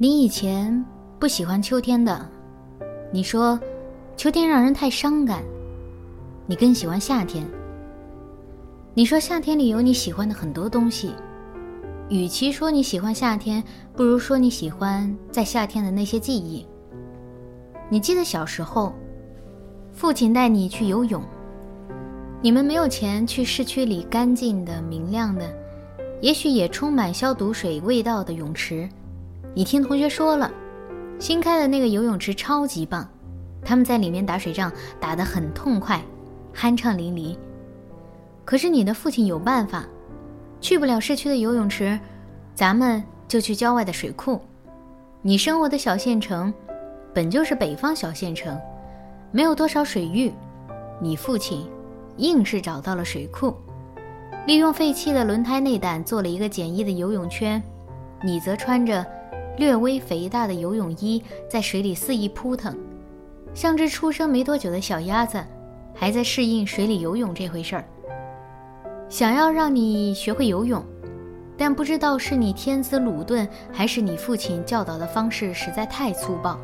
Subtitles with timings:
[0.00, 0.84] 你以前
[1.18, 2.24] 不喜欢秋天的，
[3.12, 3.58] 你说
[4.16, 5.42] 秋天让人太伤感，
[6.46, 7.44] 你更喜欢夏天。
[8.94, 11.10] 你说夏天里有你喜欢的很多东西，
[12.08, 13.60] 与其说你喜欢夏天，
[13.96, 16.64] 不如说你喜欢在夏天的那些记忆。
[17.90, 18.92] 你记得小时候，
[19.92, 21.20] 父亲带你去游泳，
[22.40, 25.52] 你们没有钱去市区里干净的、明亮的，
[26.20, 28.88] 也许也充满消毒水味道的泳池。
[29.58, 30.48] 你听同学说了，
[31.18, 33.04] 新开的那个游泳池超级棒，
[33.64, 34.70] 他们在里面打水仗
[35.00, 36.00] 打得很痛快，
[36.54, 37.36] 酣畅淋漓。
[38.44, 39.84] 可是你的父亲有办法，
[40.60, 41.98] 去不了市区的游泳池，
[42.54, 44.40] 咱们就去郊外的水库。
[45.22, 46.54] 你生活的小县城，
[47.12, 48.56] 本就是北方小县城，
[49.32, 50.32] 没有多少水域，
[51.00, 51.68] 你父亲
[52.18, 53.52] 硬是找到了水库，
[54.46, 57.60] 利用废弃的轮胎内胆做了一个简易的游泳圈，
[58.22, 59.04] 你则穿着。
[59.58, 62.78] 略微肥大的游泳衣在水里肆意扑腾，
[63.52, 65.44] 像只出生没多久的小鸭子，
[65.92, 67.84] 还在适应水里游泳这回事儿。
[69.08, 70.80] 想要让你学会游泳，
[71.56, 76.56] 但不知道是你天资鲁钝，还是你父亲教导的方式实在太粗暴，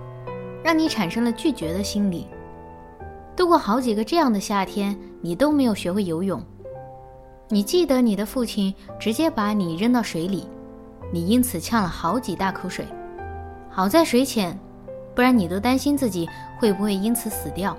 [0.62, 2.28] 让你产生了拒绝的心理。
[3.34, 6.40] 度过好几个这样的夏天，你都没有学会游泳。
[7.48, 10.46] 你记得你的父亲直接把你扔到水里。
[11.14, 12.84] 你因此呛了好几大口水，
[13.70, 14.58] 好在水浅，
[15.14, 17.76] 不然你都担心自己会不会因此死掉。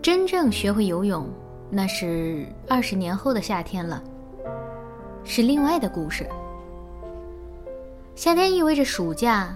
[0.00, 1.28] 真正学会游泳，
[1.68, 4.00] 那是二十年后的夏天了，
[5.24, 6.24] 是另外的故事。
[8.14, 9.52] 夏天意味着暑假，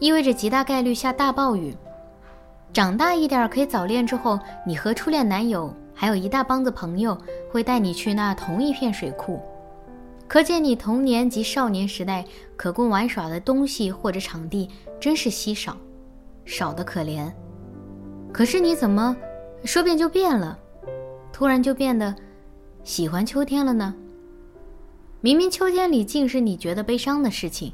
[0.00, 1.72] 意味着极大概率下大暴雨。
[2.72, 7.16] 长大一点可以早恋之后，你和初恋男友还有一大帮子朋友
[7.48, 9.40] 会带你去那同一片水库。
[10.28, 12.24] 可见你童年及少年时代
[12.56, 14.68] 可供玩耍的东西或者场地
[15.00, 15.76] 真是稀少，
[16.44, 17.32] 少得可怜。
[18.32, 19.16] 可是你怎么
[19.64, 20.58] 说变就变了，
[21.32, 22.14] 突然就变得
[22.82, 23.94] 喜欢秋天了呢？
[25.20, 27.72] 明明秋天里尽是你觉得悲伤的事情。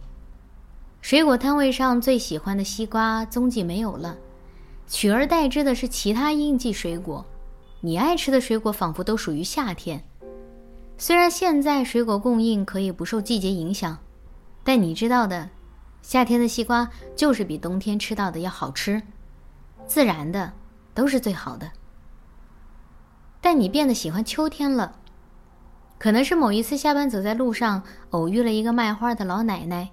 [1.00, 4.16] 水果摊位上最喜欢的西瓜踪迹没有了，
[4.86, 7.24] 取而代之的是其他应季水果。
[7.80, 10.02] 你爱吃的水果仿佛都属于夏天。
[11.02, 13.98] 虽然现在水果供应可以不受季节影响，
[14.62, 15.50] 但你知道的，
[16.00, 19.02] 夏天的西瓜就是比冬天吃到的要好吃，
[19.84, 20.52] 自然的
[20.94, 21.68] 都是最好的。
[23.40, 24.94] 但你变得喜欢秋天了，
[25.98, 29.90] 可能是某一次下班走在路上，偶遇了一个卖花的老奶奶，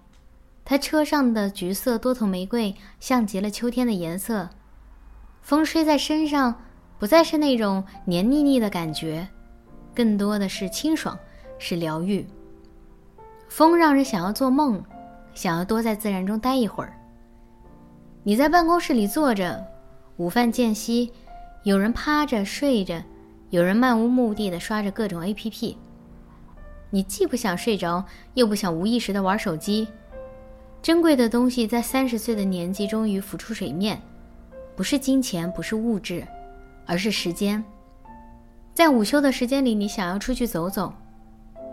[0.64, 4.48] 她车上的橘色多头玫瑰像极了秋天的颜色，
[5.42, 6.62] 风吹在身上，
[7.00, 9.28] 不再是那种黏腻腻的感觉。
[10.00, 11.20] 更多的是清爽，
[11.58, 12.26] 是疗愈。
[13.50, 14.82] 风让人想要做梦，
[15.34, 16.94] 想要多在自然中待一会儿。
[18.24, 19.62] 你在办公室里坐着，
[20.16, 21.12] 午饭间隙，
[21.64, 23.04] 有人趴着睡着，
[23.50, 25.76] 有人漫无目的的刷着各种 APP。
[26.90, 28.02] 你既不想睡着，
[28.36, 29.86] 又不想无意识的玩手机。
[30.82, 34.02] 珍贵的东西在三十岁的年纪终于浮出水面，
[34.78, 36.26] 不是金钱，不是物质，
[36.86, 37.62] 而是时间。
[38.80, 40.94] 在午休的时间里，你想要出去走走，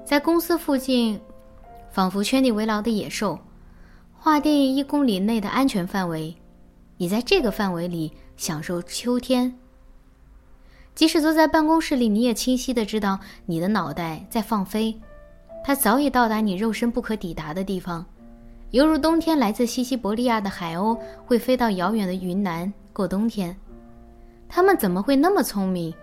[0.05, 1.21] 在公司附近，
[1.89, 3.39] 仿佛圈地为牢的野兽，
[4.13, 6.35] 划定一公里内的安全范围，
[6.97, 9.57] 你在这个范围里享受秋天。
[10.97, 14.93] 即使坐在办公室里，你也清晰的知道你的脑袋在放飞，
[15.65, 18.05] 它早已到达你肉身不可抵达的地方，
[18.73, 23.57] 犹如冬天来自西西伯利亚的海鸥会飞到遥远的云南过冬天。
[24.49, 25.95] 他们怎么会那么聪明？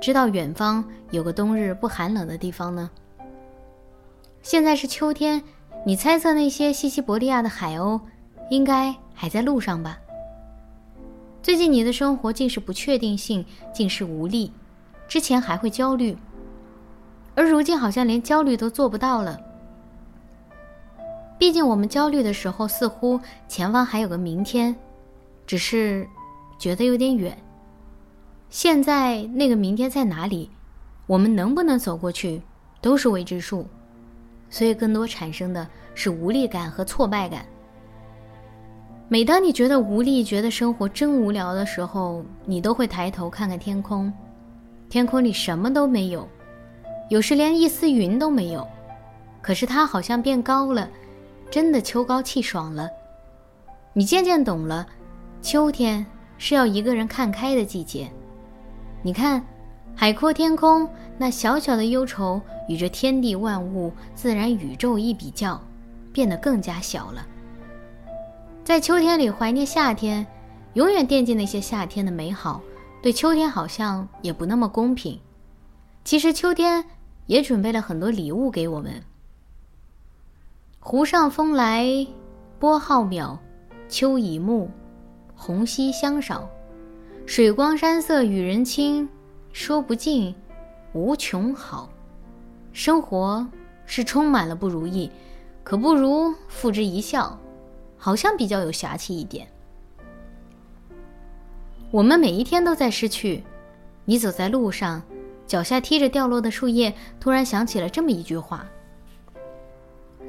[0.00, 2.90] 知道远方有个冬日不寒冷的地方呢。
[4.42, 5.42] 现在是秋天，
[5.84, 8.00] 你猜测那些西西伯利亚的海鸥，
[8.50, 9.98] 应该还在路上吧？
[11.42, 14.52] 最近你的生活尽是不确定性，尽是无力，
[15.08, 16.16] 之前还会焦虑，
[17.34, 19.40] 而如今好像连焦虑都做不到了。
[21.38, 24.74] 毕竟我们焦虑的时候，似乎前方还有个明天，
[25.46, 26.08] 只是
[26.58, 27.36] 觉得有点远。
[28.48, 30.50] 现在那个明天在哪里？
[31.06, 32.40] 我们能不能走过去，
[32.80, 33.66] 都是未知数。
[34.48, 37.44] 所以，更多产生的是无力感和挫败感。
[39.08, 44.12] 每当你觉得无力、觉得生活真无聊的时候，你都会抬头看看天空，
[44.88, 46.26] 天空里什么都没有，
[47.10, 48.66] 有时连一丝云都没有。
[49.42, 50.88] 可是它好像变高了，
[51.50, 52.88] 真的秋高气爽了。
[53.92, 54.86] 你渐渐懂了，
[55.40, 56.04] 秋天
[56.38, 58.10] 是要一个人看开的季节。
[59.06, 59.40] 你看，
[59.94, 65.62] 海阔天空，那小小的忧愁与这天地万物、自然宇宙一比较，
[66.12, 67.24] 变得更加小了。
[68.64, 70.26] 在秋天里怀念夏天，
[70.74, 72.60] 永远惦记那些夏天的美好，
[73.00, 75.20] 对秋天好像也不那么公平。
[76.02, 76.84] 其实秋天
[77.26, 79.00] 也准备了很多礼物给我们。
[80.80, 82.04] 湖上风来，
[82.58, 83.38] 波浩渺，
[83.88, 84.68] 秋已暮，
[85.36, 86.50] 红稀香少，
[87.26, 89.06] 水光山色与人亲，
[89.52, 90.32] 说不尽，
[90.92, 91.90] 无穷好。
[92.72, 93.44] 生活
[93.84, 95.10] 是充满了不如意，
[95.64, 97.36] 可不如付之一笑。
[97.98, 99.48] 好像比较有侠气一点。
[101.90, 103.42] 我们每一天都在失去。
[104.04, 105.02] 你走在路上，
[105.46, 108.64] 脚下踢着掉落的树叶，突然想起了这么一句话：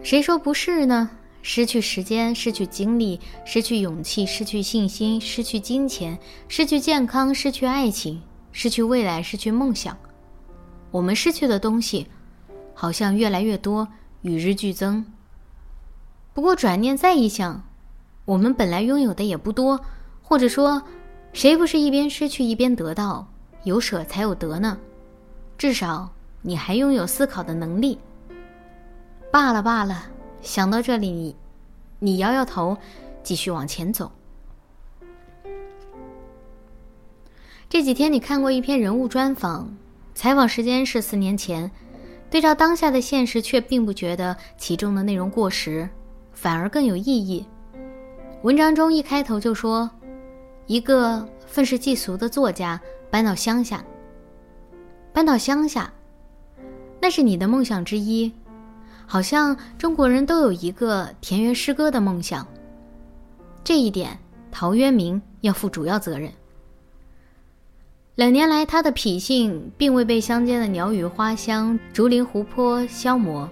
[0.01, 1.11] 谁说不是呢？
[1.49, 8.21] 失去时间，失去精力，失去勇气，失去信心，失去金钱，失去健康，失去爱情，
[8.51, 9.97] 失去未来，失去梦想。
[10.91, 12.07] 我们失去的东西，
[12.73, 13.87] 好像越来越多，
[14.23, 15.05] 与日俱增。
[16.33, 17.63] 不过转念再一想，
[18.25, 19.79] 我们本来拥有的也不多，
[20.21, 20.83] 或者说，
[21.31, 23.25] 谁不是一边失去一边得到？
[23.63, 24.77] 有舍才有得呢。
[25.57, 26.11] 至少
[26.41, 27.97] 你还拥有思考的能力。
[29.31, 30.09] 罢了罢了，
[30.41, 31.35] 想到这里，你，
[31.99, 32.77] 你摇摇头，
[33.23, 34.11] 继续往前走。
[37.69, 39.75] 这几天你看过一篇人物专访，
[40.15, 41.69] 采访时间是四年前，
[42.29, 45.89] 对照当下的现实，却并不觉得其中的内容过时。
[46.33, 47.43] 反而更有意义。
[48.43, 49.89] 文章中一开头就说，
[50.67, 52.79] 一个愤世嫉俗的作家
[53.09, 53.83] 搬到乡下。
[55.11, 55.91] 搬到乡下，
[57.01, 58.31] 那是你的梦想之一。
[59.07, 62.45] 好像中国人都有一个田园诗歌的梦想。
[63.63, 64.19] 这一点，
[64.51, 66.29] 陶渊明要负主要责任。
[68.15, 73.49] 两年来，他的脾性并未被乡间的鸟语花香、竹林湖泊消磨，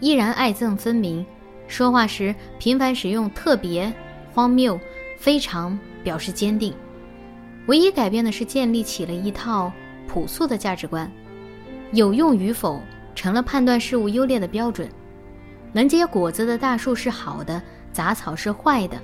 [0.00, 1.26] 依然爱憎分明。
[1.66, 3.92] 说话时频繁使用“特别
[4.34, 4.78] ”“荒谬
[5.18, 6.74] ”“非常”表示坚定，
[7.66, 9.72] 唯一改变的是建立起了一套
[10.06, 11.10] 朴素的价值观，
[11.92, 12.82] 有用与否
[13.14, 14.88] 成了判断事物优劣的标准。
[15.72, 17.62] 能结果子的大树是好的，
[17.92, 19.00] 杂草是坏的。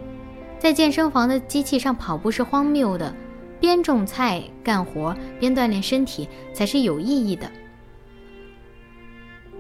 [0.59, 3.15] 在健身房的机器上跑步是荒谬的，
[3.61, 7.51] 边种菜干活边锻炼身体才是有意义的。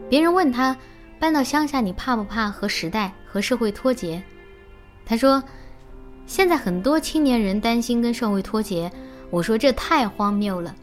[0.08, 0.76] 别人问他。
[1.19, 4.22] 搬到乡下，你怕不怕和时代和社会脱节？
[5.06, 5.42] 他说
[6.28, 8.92] ：“现在很多青年人担心跟社会脱节。”
[9.32, 10.76] 我说：“这太荒谬了！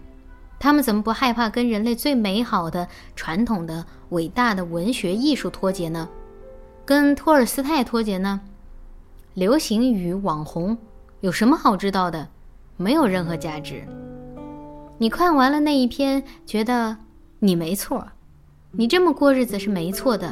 [0.63, 2.87] 他们怎么不害怕跟人类最美好的、
[3.17, 6.07] 传统的、伟大的文学艺术脱节呢？
[6.85, 8.39] 跟托尔斯泰脱节呢？
[9.33, 10.77] 流行与、网红
[11.19, 12.25] 有什么好知道的？
[12.77, 13.85] 没有任何价值。
[14.97, 16.95] 你看完了那一篇，觉得
[17.39, 18.07] 你没错。”
[18.71, 20.31] 你这么过日子是没错的，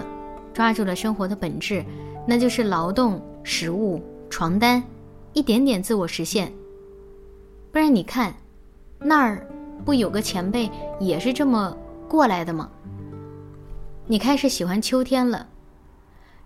[0.53, 1.83] 抓住了生活的本质，
[2.25, 4.81] 那就是劳动、食物、床单，
[5.33, 6.49] 一点点自我实现。
[7.69, 8.33] 不然你看，
[8.97, 9.45] 那儿
[9.85, 10.69] 不有个前辈
[10.99, 11.75] 也是这么
[12.07, 12.69] 过来的吗？
[14.07, 15.47] 你开始喜欢秋天了，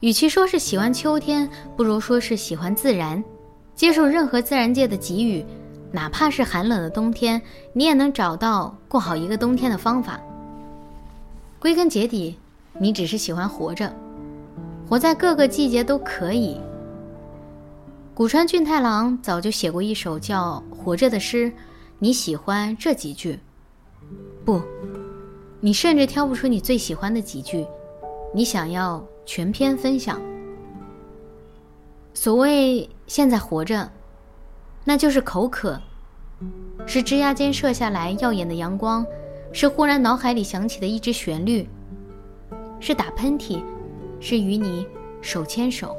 [0.02, 3.24] 与其说是喜欢秋天，不如说是喜欢自然，
[3.76, 5.44] 接受任何自然界的给予，
[5.92, 7.42] 哪怕是寒冷的冬天，
[7.74, 10.20] 你也能找到过好一个冬天的方法。
[11.60, 12.38] 归根结底，
[12.78, 13.92] 你只是喜欢活着，
[14.88, 16.60] 活在各个季节都可以。
[18.14, 21.52] 古川俊太郎早就写过一首叫《活着》的诗，
[22.00, 23.40] 你喜欢这几句？
[24.44, 24.62] 不，
[25.60, 27.66] 你甚至挑不出你最喜欢的几句，
[28.34, 30.22] 你想要全篇分享。
[32.14, 33.90] 所谓现在活着，
[34.84, 35.82] 那就是口渴，
[36.86, 39.06] 是枝桠间射下来耀眼的阳光。
[39.54, 41.66] 是忽然脑海里响起的一支旋律，
[42.82, 43.64] 是打喷嚏，
[44.20, 44.86] 是与你
[45.22, 45.96] 手牵手。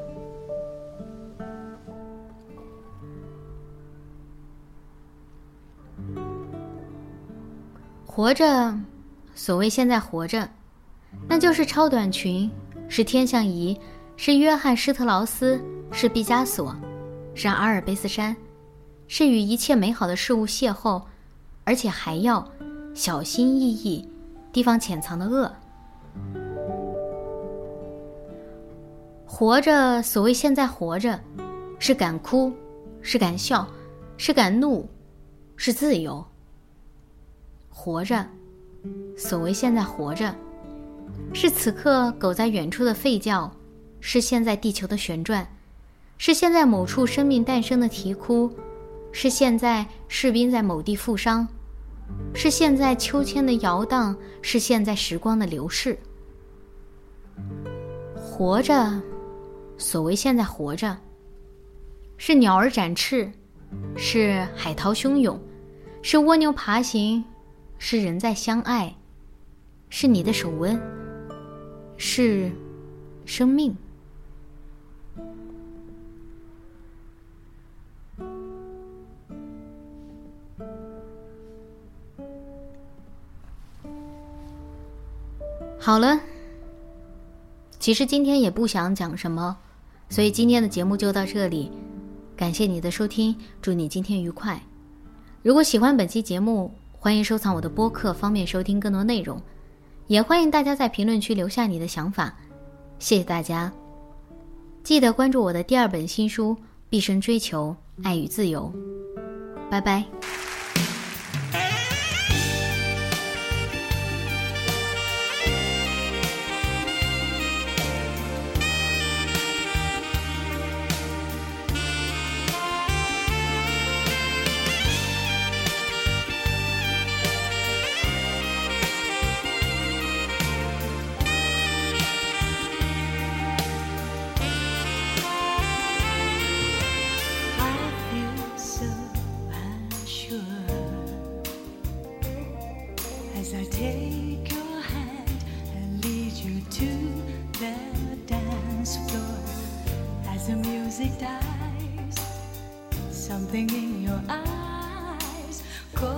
[8.16, 8.75] 活着，
[9.35, 10.49] 所谓现在活着，
[11.28, 12.50] 那就是超短裙，
[12.88, 13.78] 是天象仪，
[14.16, 15.61] 是约翰施特劳斯，
[15.92, 16.75] 是毕加索，
[17.35, 18.35] 是阿尔卑斯山，
[19.06, 21.02] 是与一切美好的事物邂逅，
[21.64, 22.42] 而且还要
[22.94, 24.11] 小心翼翼，
[24.50, 25.52] 提防潜藏的恶。
[29.26, 31.20] 活着，所谓现在活着，
[31.78, 32.50] 是敢哭，
[33.02, 33.68] 是敢笑，
[34.16, 34.88] 是敢怒，
[35.54, 36.26] 是自由。
[37.78, 38.26] 活着，
[39.18, 40.35] 所谓现在活着，
[41.35, 43.54] 是此刻狗在远处的吠叫，
[44.00, 45.47] 是现在地球的旋转，
[46.16, 48.50] 是现在某处生命诞生的啼哭，
[49.12, 51.47] 是现在士兵在某地负伤，
[52.35, 55.97] 是现在秋千的摇荡，是现在时光的流逝。
[58.16, 58.90] 活着。
[59.78, 60.97] 所谓现在活着，
[62.16, 63.30] 是鸟儿展翅，
[63.97, 65.38] 是海涛汹涌，
[66.00, 67.23] 是蜗牛爬行，
[67.78, 68.95] 是人在相爱，
[69.88, 70.80] 是你的手温，
[71.97, 72.50] 是
[73.25, 73.76] 生命。
[85.78, 86.21] 好了，
[87.78, 89.56] 其实今天也不想讲什么。
[90.09, 91.71] 所以今天的节目就到这里，
[92.37, 94.61] 感谢你的收听，祝你今天愉快。
[95.42, 96.75] 如果喜欢本期节目，
[97.06, 99.40] 欢迎收藏我的播客，方便收听更多内容。
[100.08, 102.34] 也欢迎大家在评论区留下你的想法，
[102.98, 103.72] 谢谢大家。
[104.82, 106.50] 记得关注我的第二本新书
[106.90, 108.72] 《毕生追求爱与自由》，
[109.70, 110.04] 拜拜。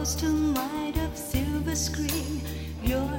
[0.08, 2.40] Caused a might of silver screen.
[2.82, 3.10] Your